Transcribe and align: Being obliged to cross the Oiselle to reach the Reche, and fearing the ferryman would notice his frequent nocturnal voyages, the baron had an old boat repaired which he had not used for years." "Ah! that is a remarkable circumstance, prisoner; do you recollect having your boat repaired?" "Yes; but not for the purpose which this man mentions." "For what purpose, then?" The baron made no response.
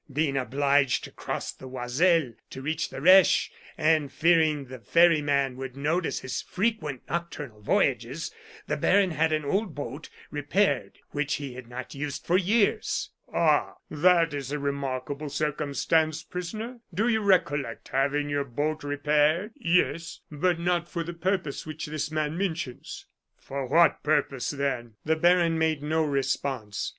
Being 0.11 0.35
obliged 0.35 1.03
to 1.03 1.11
cross 1.11 1.51
the 1.51 1.67
Oiselle 1.67 2.33
to 2.49 2.61
reach 2.63 2.89
the 2.89 3.01
Reche, 3.01 3.51
and 3.77 4.11
fearing 4.11 4.65
the 4.65 4.79
ferryman 4.79 5.57
would 5.57 5.77
notice 5.77 6.21
his 6.21 6.41
frequent 6.41 7.03
nocturnal 7.07 7.61
voyages, 7.61 8.31
the 8.65 8.77
baron 8.77 9.11
had 9.11 9.31
an 9.31 9.45
old 9.45 9.75
boat 9.75 10.09
repaired 10.31 10.97
which 11.11 11.35
he 11.35 11.53
had 11.53 11.67
not 11.69 11.93
used 11.93 12.25
for 12.25 12.35
years." 12.35 13.11
"Ah! 13.31 13.75
that 13.91 14.33
is 14.33 14.51
a 14.51 14.57
remarkable 14.57 15.29
circumstance, 15.29 16.23
prisoner; 16.23 16.79
do 16.91 17.07
you 17.07 17.21
recollect 17.21 17.89
having 17.89 18.27
your 18.27 18.43
boat 18.45 18.83
repaired?" 18.83 19.51
"Yes; 19.55 20.21
but 20.31 20.57
not 20.59 20.89
for 20.89 21.03
the 21.03 21.13
purpose 21.13 21.67
which 21.67 21.85
this 21.85 22.09
man 22.09 22.35
mentions." 22.35 23.05
"For 23.37 23.67
what 23.67 24.01
purpose, 24.01 24.49
then?" 24.49 24.95
The 25.05 25.15
baron 25.15 25.59
made 25.59 25.83
no 25.83 26.01
response. 26.03 26.89